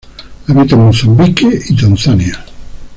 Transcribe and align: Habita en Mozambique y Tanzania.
Habita 0.47 0.73
en 0.73 0.85
Mozambique 0.85 1.59
y 1.69 1.75
Tanzania. 1.75 2.43